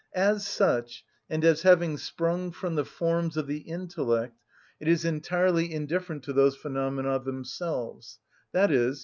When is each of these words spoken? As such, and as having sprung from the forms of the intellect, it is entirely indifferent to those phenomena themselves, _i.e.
As 0.15 0.47
such, 0.47 1.05
and 1.29 1.45
as 1.45 1.61
having 1.61 1.95
sprung 1.95 2.51
from 2.51 2.73
the 2.73 2.85
forms 2.85 3.37
of 3.37 3.45
the 3.45 3.59
intellect, 3.59 4.41
it 4.79 4.87
is 4.87 5.05
entirely 5.05 5.71
indifferent 5.71 6.23
to 6.23 6.33
those 6.33 6.55
phenomena 6.55 7.19
themselves, 7.19 8.17
_i.e. 8.51 8.95